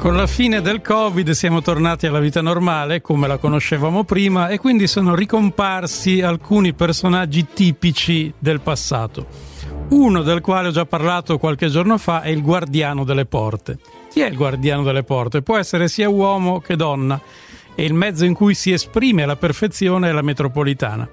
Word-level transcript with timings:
Con 0.00 0.16
la 0.16 0.26
fine 0.26 0.62
del 0.62 0.80
Covid 0.80 1.28
siamo 1.32 1.60
tornati 1.60 2.06
alla 2.06 2.20
vita 2.20 2.40
normale 2.40 3.02
come 3.02 3.28
la 3.28 3.36
conoscevamo 3.36 4.04
prima 4.04 4.48
e 4.48 4.58
quindi 4.58 4.86
sono 4.86 5.14
ricomparsi 5.14 6.22
alcuni 6.22 6.72
personaggi 6.72 7.48
tipici 7.52 8.32
del 8.38 8.62
passato. 8.62 9.26
Uno 9.90 10.22
del 10.22 10.40
quale 10.40 10.68
ho 10.68 10.70
già 10.70 10.86
parlato 10.86 11.36
qualche 11.36 11.68
giorno 11.68 11.98
fa 11.98 12.22
è 12.22 12.30
il 12.30 12.40
guardiano 12.40 13.04
delle 13.04 13.26
porte. 13.26 13.76
Chi 14.10 14.20
è 14.20 14.28
il 14.28 14.36
guardiano 14.36 14.84
delle 14.84 15.02
porte? 15.02 15.42
Può 15.42 15.58
essere 15.58 15.86
sia 15.86 16.08
uomo 16.08 16.60
che 16.60 16.76
donna 16.76 17.20
e 17.74 17.84
il 17.84 17.92
mezzo 17.92 18.24
in 18.24 18.32
cui 18.32 18.54
si 18.54 18.72
esprime 18.72 19.24
alla 19.24 19.36
perfezione 19.36 20.08
è 20.08 20.12
la 20.12 20.22
metropolitana. 20.22 21.06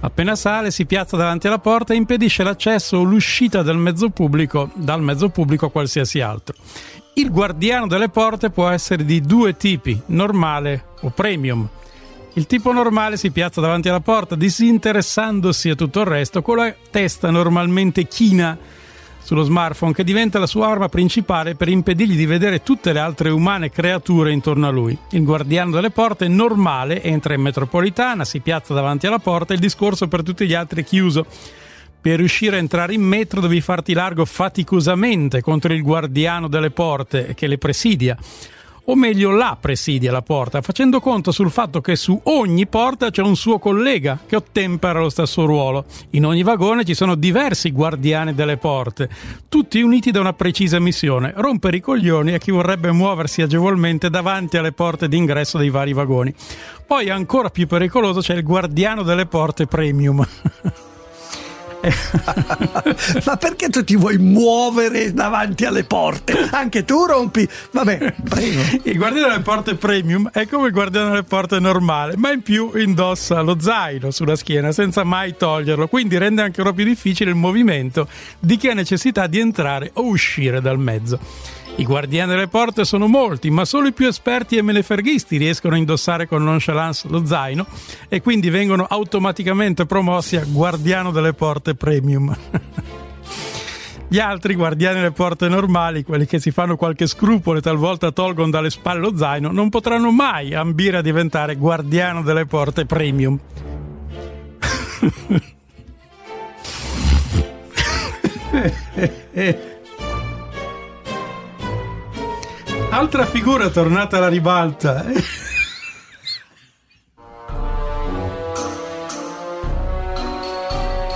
Appena 0.00 0.34
sale 0.36 0.70
si 0.70 0.86
piazza 0.86 1.18
davanti 1.18 1.48
alla 1.48 1.58
porta 1.58 1.92
e 1.92 1.96
impedisce 1.96 2.42
l'accesso 2.42 2.96
o 2.96 3.02
l'uscita 3.02 3.62
del 3.62 3.76
mezzo 3.76 4.08
pubblico, 4.08 4.70
dal 4.72 5.02
mezzo 5.02 5.28
pubblico 5.28 5.66
a 5.66 5.70
qualsiasi 5.70 6.22
altro. 6.22 6.56
Il 7.14 7.30
guardiano 7.30 7.86
delle 7.86 8.08
porte 8.08 8.48
può 8.48 8.68
essere 8.68 9.04
di 9.04 9.20
due 9.20 9.54
tipi, 9.54 10.00
normale 10.06 10.86
o 11.02 11.10
premium. 11.10 11.68
Il 12.34 12.46
tipo 12.46 12.72
normale 12.72 13.18
si 13.18 13.30
piazza 13.30 13.60
davanti 13.60 13.90
alla 13.90 14.00
porta 14.00 14.34
disinteressandosi 14.34 15.68
a 15.68 15.74
tutto 15.74 16.00
il 16.00 16.06
resto 16.06 16.40
con 16.40 16.56
la 16.56 16.74
testa 16.90 17.30
normalmente 17.30 18.08
china 18.08 18.56
sullo 19.22 19.42
smartphone 19.42 19.92
che 19.92 20.04
diventa 20.04 20.38
la 20.38 20.46
sua 20.46 20.68
arma 20.68 20.88
principale 20.88 21.54
per 21.54 21.68
impedirgli 21.68 22.16
di 22.16 22.24
vedere 22.24 22.62
tutte 22.62 22.94
le 22.94 23.00
altre 23.00 23.28
umane 23.28 23.68
creature 23.68 24.32
intorno 24.32 24.66
a 24.66 24.70
lui. 24.70 24.96
Il 25.10 25.24
guardiano 25.24 25.70
delle 25.70 25.90
porte 25.90 26.28
normale 26.28 27.02
entra 27.02 27.34
in 27.34 27.42
metropolitana, 27.42 28.24
si 28.24 28.40
piazza 28.40 28.72
davanti 28.72 29.06
alla 29.06 29.18
porta 29.18 29.52
e 29.52 29.56
il 29.56 29.60
discorso 29.60 30.08
per 30.08 30.22
tutti 30.22 30.46
gli 30.46 30.54
altri 30.54 30.80
è 30.80 30.84
chiuso 30.84 31.26
per 32.02 32.16
riuscire 32.16 32.56
a 32.56 32.58
entrare 32.58 32.94
in 32.94 33.02
metro 33.02 33.40
devi 33.40 33.60
farti 33.60 33.92
largo 33.92 34.24
faticosamente 34.24 35.40
contro 35.40 35.72
il 35.72 35.82
guardiano 35.82 36.48
delle 36.48 36.70
porte 36.70 37.32
che 37.34 37.46
le 37.46 37.58
presidia. 37.58 38.18
O 38.86 38.96
meglio, 38.96 39.30
la 39.30 39.56
presidia 39.60 40.10
la 40.10 40.22
porta, 40.22 40.60
facendo 40.60 40.98
conto 40.98 41.30
sul 41.30 41.52
fatto 41.52 41.80
che 41.80 41.94
su 41.94 42.18
ogni 42.24 42.66
porta 42.66 43.10
c'è 43.10 43.22
un 43.22 43.36
suo 43.36 43.60
collega 43.60 44.18
che 44.26 44.34
ottempera 44.34 44.98
lo 44.98 45.08
stesso 45.08 45.44
ruolo. 45.44 45.84
In 46.10 46.26
ogni 46.26 46.42
vagone 46.42 46.84
ci 46.84 46.94
sono 46.94 47.14
diversi 47.14 47.70
guardiani 47.70 48.34
delle 48.34 48.56
porte, 48.56 49.08
tutti 49.48 49.80
uniti 49.80 50.10
da 50.10 50.18
una 50.18 50.32
precisa 50.32 50.80
missione: 50.80 51.32
rompere 51.36 51.76
i 51.76 51.80
coglioni 51.80 52.34
a 52.34 52.38
chi 52.38 52.50
vorrebbe 52.50 52.90
muoversi 52.90 53.40
agevolmente 53.40 54.10
davanti 54.10 54.56
alle 54.56 54.72
porte 54.72 55.06
d'ingresso 55.06 55.58
dei 55.58 55.70
vari 55.70 55.92
vagoni. 55.92 56.34
Poi, 56.84 57.08
ancora 57.08 57.50
più 57.50 57.68
pericoloso, 57.68 58.18
c'è 58.18 58.34
il 58.34 58.42
guardiano 58.42 59.04
delle 59.04 59.26
porte 59.26 59.66
premium. 59.66 60.26
Ma 63.24 63.36
perché 63.36 63.68
tu 63.68 63.82
ti 63.82 63.96
vuoi 63.96 64.18
muovere 64.18 65.12
davanti 65.12 65.64
alle 65.64 65.84
porte? 65.84 66.48
Anche 66.50 66.84
tu 66.84 67.04
rompi. 67.04 67.48
Vabbè, 67.70 68.14
prego. 68.28 68.60
Il 68.84 68.96
guardiano 68.96 69.28
delle 69.28 69.42
porte 69.42 69.74
premium 69.74 70.30
è 70.32 70.46
come 70.46 70.68
il 70.68 70.72
guardiano 70.72 71.10
delle 71.10 71.22
porte 71.24 71.58
normale, 71.58 72.16
ma 72.16 72.30
in 72.30 72.42
più 72.42 72.72
indossa 72.76 73.40
lo 73.40 73.58
zaino 73.60 74.10
sulla 74.10 74.36
schiena 74.36 74.72
senza 74.72 75.04
mai 75.04 75.36
toglierlo, 75.36 75.88
quindi 75.88 76.18
rende 76.18 76.42
ancora 76.42 76.72
più 76.72 76.84
difficile 76.84 77.30
il 77.30 77.36
movimento 77.36 78.08
di 78.38 78.56
chi 78.56 78.68
ha 78.68 78.74
necessità 78.74 79.26
di 79.26 79.38
entrare 79.38 79.90
o 79.94 80.04
uscire 80.04 80.60
dal 80.60 80.78
mezzo. 80.78 81.18
I 81.76 81.84
guardiani 81.84 82.30
delle 82.30 82.48
porte 82.48 82.84
sono 82.84 83.06
molti, 83.06 83.50
ma 83.50 83.64
solo 83.64 83.88
i 83.88 83.92
più 83.92 84.06
esperti 84.06 84.56
e 84.56 84.62
meneferghisti 84.62 85.38
riescono 85.38 85.74
a 85.74 85.78
indossare 85.78 86.26
con 86.26 86.44
nonchalance 86.44 87.08
lo 87.08 87.24
zaino 87.24 87.66
e 88.08 88.20
quindi 88.20 88.50
vengono 88.50 88.84
automaticamente 88.88 89.86
promossi 89.86 90.36
a 90.36 90.44
guardiano 90.46 91.10
delle 91.10 91.32
porte 91.32 91.74
premium. 91.74 92.36
Gli 94.06 94.18
altri 94.18 94.54
guardiani 94.54 94.96
delle 94.96 95.12
porte 95.12 95.48
normali, 95.48 96.04
quelli 96.04 96.26
che 96.26 96.38
si 96.38 96.50
fanno 96.50 96.76
qualche 96.76 97.06
scrupolo 97.06 97.58
e 97.58 97.62
talvolta 97.62 98.12
tolgono 98.12 98.50
dalle 98.50 98.68
spalle 98.68 99.00
lo 99.00 99.16
zaino, 99.16 99.50
non 99.50 99.70
potranno 99.70 100.10
mai 100.10 100.52
ambire 100.52 100.98
a 100.98 101.02
diventare 101.02 101.56
guardiano 101.56 102.22
delle 102.22 102.44
porte 102.44 102.84
premium. 102.84 103.38
Altra 112.92 113.24
figura 113.24 113.70
tornata 113.70 114.18
alla 114.18 114.28
ribalta. 114.28 115.02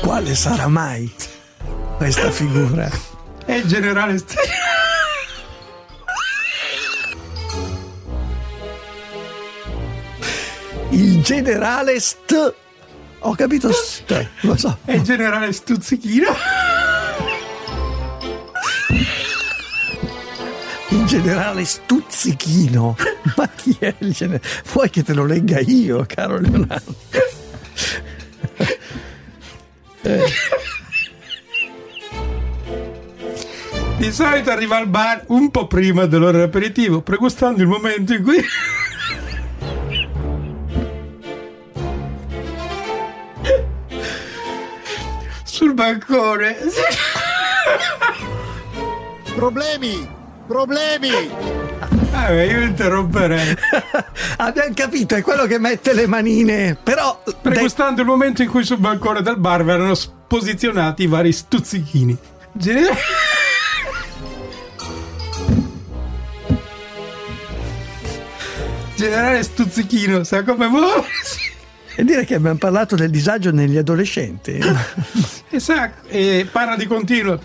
Quale 0.00 0.34
sarà 0.34 0.66
mai 0.68 1.12
questa 1.98 2.30
figura? 2.30 2.88
È 3.44 3.52
il 3.52 3.66
generale 3.66 4.16
St- 4.16 4.34
Il 10.90 11.22
generale 11.22 12.00
St. 12.00 12.54
Ho 13.20 13.34
capito 13.34 13.70
St. 13.70 14.28
Lo 14.40 14.56
so. 14.56 14.78
È 14.84 14.92
il 14.92 15.02
generale 15.02 15.52
Stuzzichino. 15.52 16.34
Generale 21.08 21.64
Stuzzichino. 21.64 22.94
Ma 23.36 23.48
chi 23.48 23.74
è 23.78 23.94
il 23.98 24.12
generale? 24.12 24.44
Vuoi 24.72 24.90
che 24.90 25.02
te 25.02 25.14
lo 25.14 25.24
legga 25.24 25.58
io, 25.58 26.04
caro 26.06 26.38
Leonardo? 26.38 26.94
Di 33.96 34.12
solito 34.12 34.50
arriva 34.50 34.76
al 34.76 34.86
bar 34.86 35.24
un 35.28 35.50
po' 35.50 35.66
prima 35.66 36.04
dell'ora 36.04 36.32
dell'aperitivo, 36.32 37.00
pregustando 37.00 37.62
il 37.62 37.68
momento 37.68 38.12
in 38.12 38.22
cui. 38.22 38.44
Sul 45.42 45.72
bancone. 45.72 46.56
Problemi! 49.34 50.17
Problemi! 50.48 51.10
Ah, 52.10 52.28
beh, 52.28 52.46
io 52.46 52.62
interromperei. 52.62 53.54
Abbiamo 54.38 54.72
capito, 54.74 55.14
è 55.14 55.20
quello 55.22 55.44
che 55.44 55.58
mette 55.58 55.92
le 55.92 56.06
manine. 56.06 56.76
Però. 56.82 57.22
Pregustando 57.42 58.00
il 58.00 58.06
momento 58.06 58.42
in 58.42 58.48
cui 58.48 58.64
sul 58.64 58.78
bancone 58.78 59.20
del 59.20 59.36
bar 59.38 59.62
verranno 59.62 59.94
posizionati 60.26 61.02
i 61.02 61.06
vari 61.06 61.32
stuzzichini. 61.32 62.16
Gen- 62.52 62.88
Generale 68.96 69.42
Stuzzichino, 69.44 70.24
sa 70.24 70.42
come 70.42 70.66
muoversi? 70.66 71.52
E 71.94 72.04
dire 72.04 72.24
che 72.24 72.34
abbiamo 72.34 72.58
parlato 72.58 72.96
del 72.96 73.10
disagio 73.10 73.52
negli 73.52 73.76
adolescenti. 73.76 74.58
Esatto, 75.50 76.06
e 76.08 76.46
parla 76.50 76.76
di 76.76 76.86
continuo. 76.86 77.40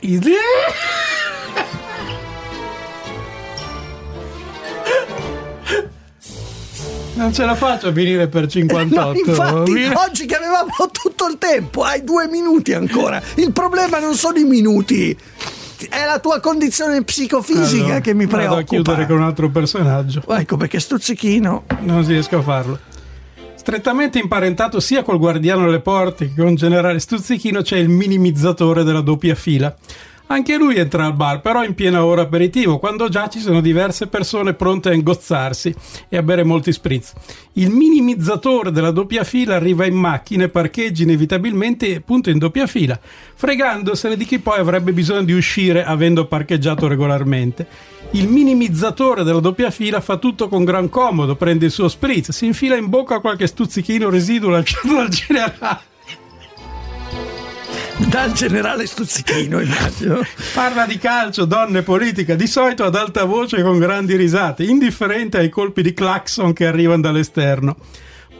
I- 0.00 0.18
Non 7.22 7.32
ce 7.32 7.44
la 7.44 7.54
faccio 7.54 7.86
a 7.88 7.92
finire 7.92 8.26
per 8.26 8.46
58. 8.48 9.12
No, 9.12 9.16
infatti, 9.30 9.70
Mi- 9.70 9.86
oggi 9.94 10.26
che 10.26 10.34
avevamo 10.34 10.70
tutto 10.90 11.28
il 11.28 11.38
tempo, 11.38 11.82
hai 11.84 12.02
due 12.02 12.26
minuti 12.26 12.72
ancora. 12.72 13.22
Il 13.36 13.52
problema 13.52 14.00
non 14.00 14.14
sono 14.16 14.38
i 14.38 14.44
minuti, 14.44 15.16
è 15.88 16.04
la 16.04 16.18
tua 16.18 16.40
condizione 16.40 17.02
psicofisica 17.04 17.84
Allora, 17.84 18.00
che 18.00 18.12
mi 18.14 18.26
vado 18.26 18.36
a 18.36 18.38
preoccupa. 18.48 18.64
chiudere 18.82 19.06
con 19.06 19.16
un 19.18 19.22
altro 19.22 19.48
personaggio. 19.50 20.22
Ecco 20.28 20.56
perché 20.56 20.80
stuzzichino. 20.80 21.64
Non 21.82 22.04
riesco 22.04 22.38
a 22.38 22.42
farlo. 22.42 22.78
Strettamente 23.54 24.18
imparentato 24.18 24.80
sia 24.80 25.04
col 25.04 25.18
guardiano 25.18 25.64
delle 25.66 25.78
porte 25.78 26.32
che 26.34 26.42
con 26.42 26.56
generale 26.56 26.98
Stuzzichino 26.98 27.62
c'è 27.62 27.76
il 27.76 27.88
minimizzatore 27.88 28.82
della 28.82 29.00
doppia 29.02 29.36
fila. 29.36 29.72
Anche 30.32 30.56
lui 30.56 30.76
entra 30.76 31.04
al 31.04 31.12
bar, 31.12 31.42
però 31.42 31.62
in 31.62 31.74
piena 31.74 32.06
ora 32.06 32.22
aperitivo, 32.22 32.78
quando 32.78 33.10
già 33.10 33.28
ci 33.28 33.38
sono 33.38 33.60
diverse 33.60 34.06
persone 34.06 34.54
pronte 34.54 34.88
a 34.88 34.94
ingozzarsi 34.94 35.74
e 36.08 36.16
a 36.16 36.22
bere 36.22 36.42
molti 36.42 36.72
spritz. 36.72 37.12
Il 37.52 37.68
minimizzatore 37.68 38.72
della 38.72 38.92
doppia 38.92 39.24
fila 39.24 39.56
arriva 39.56 39.84
in 39.84 39.94
macchina 39.94 40.44
e 40.44 40.48
parcheggia 40.48 41.02
inevitabilmente 41.02 41.94
appunto 41.94 42.30
in 42.30 42.38
doppia 42.38 42.66
fila, 42.66 42.98
fregandosene 43.34 44.16
di 44.16 44.24
chi 44.24 44.38
poi 44.38 44.58
avrebbe 44.58 44.94
bisogno 44.94 45.24
di 45.24 45.34
uscire 45.34 45.84
avendo 45.84 46.24
parcheggiato 46.24 46.88
regolarmente. 46.88 47.66
Il 48.12 48.28
minimizzatore 48.28 49.24
della 49.24 49.40
doppia 49.40 49.70
fila 49.70 50.00
fa 50.00 50.16
tutto 50.16 50.48
con 50.48 50.64
gran 50.64 50.88
comodo, 50.88 51.36
prende 51.36 51.66
il 51.66 51.70
suo 51.70 51.88
spritz, 51.88 52.30
si 52.30 52.46
infila 52.46 52.76
in 52.76 52.88
bocca 52.88 53.20
qualche 53.20 53.46
stuzzichino 53.46 54.08
residuo 54.08 54.48
lasciato 54.48 54.88
dal 54.96 55.10
generale. 55.10 55.90
Dal 58.08 58.32
generale 58.32 58.86
stuzzichino, 58.86 59.60
immagino. 59.60 60.20
Parla 60.54 60.86
di 60.86 60.98
calcio, 60.98 61.44
donne, 61.44 61.82
politica, 61.82 62.34
di 62.34 62.46
solito 62.46 62.84
ad 62.84 62.94
alta 62.94 63.24
voce 63.24 63.62
con 63.62 63.78
grandi 63.78 64.16
risate, 64.16 64.64
indifferente 64.64 65.38
ai 65.38 65.48
colpi 65.48 65.82
di 65.82 65.94
clacson 65.94 66.52
che 66.52 66.66
arrivano 66.66 67.02
dall'esterno. 67.02 67.76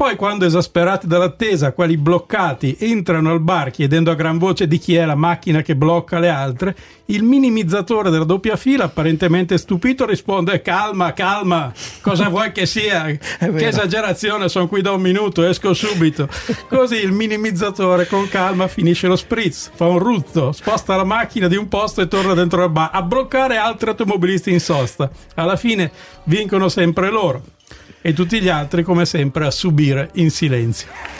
Poi 0.00 0.16
quando 0.16 0.46
esasperati 0.46 1.06
dall'attesa, 1.06 1.72
quelli 1.72 1.98
bloccati, 1.98 2.74
entrano 2.78 3.30
al 3.30 3.40
bar 3.40 3.70
chiedendo 3.70 4.10
a 4.10 4.14
gran 4.14 4.38
voce 4.38 4.66
di 4.66 4.78
chi 4.78 4.94
è 4.94 5.04
la 5.04 5.14
macchina 5.14 5.60
che 5.60 5.76
blocca 5.76 6.18
le 6.18 6.30
altre, 6.30 6.74
il 7.08 7.22
minimizzatore 7.22 8.08
della 8.08 8.24
doppia 8.24 8.56
fila, 8.56 8.84
apparentemente 8.84 9.58
stupito, 9.58 10.06
risponde 10.06 10.62
calma, 10.62 11.12
calma, 11.12 11.70
cosa 12.00 12.30
vuoi 12.30 12.50
che 12.50 12.64
sia? 12.64 13.08
Che 13.20 13.66
esagerazione, 13.66 14.48
sono 14.48 14.68
qui 14.68 14.80
da 14.80 14.92
un 14.92 15.02
minuto, 15.02 15.44
esco 15.44 15.74
subito. 15.74 16.30
Così 16.66 16.96
il 16.96 17.12
minimizzatore 17.12 18.06
con 18.06 18.26
calma 18.30 18.68
finisce 18.68 19.06
lo 19.06 19.16
spritz, 19.16 19.70
fa 19.74 19.86
un 19.86 19.98
ruzzo, 19.98 20.52
sposta 20.52 20.96
la 20.96 21.04
macchina 21.04 21.46
di 21.46 21.56
un 21.56 21.68
posto 21.68 22.00
e 22.00 22.08
torna 22.08 22.32
dentro 22.32 22.62
al 22.62 22.70
bar 22.70 22.88
a 22.90 23.02
bloccare 23.02 23.58
altri 23.58 23.90
automobilisti 23.90 24.50
in 24.50 24.60
sosta. 24.60 25.10
Alla 25.34 25.56
fine 25.56 25.92
vincono 26.24 26.70
sempre 26.70 27.10
loro 27.10 27.58
e 28.00 28.12
tutti 28.12 28.40
gli 28.40 28.48
altri 28.48 28.82
come 28.82 29.04
sempre 29.04 29.46
a 29.46 29.50
subire 29.50 30.10
in 30.14 30.30
silenzio. 30.30 31.19